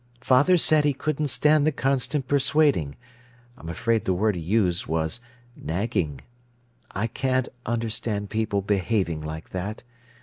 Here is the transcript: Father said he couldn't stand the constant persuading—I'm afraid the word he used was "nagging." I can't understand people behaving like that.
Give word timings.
Father 0.21 0.57
said 0.57 0.83
he 0.83 0.93
couldn't 0.93 1.27
stand 1.27 1.63
the 1.67 1.71
constant 1.71 2.27
persuading—I'm 2.27 3.69
afraid 3.69 4.03
the 4.05 4.15
word 4.15 4.33
he 4.35 4.41
used 4.41 4.87
was 4.87 5.21
"nagging." 5.55 6.21
I 6.89 7.05
can't 7.05 7.49
understand 7.67 8.31
people 8.31 8.63
behaving 8.63 9.21
like 9.21 9.51
that. 9.51 9.83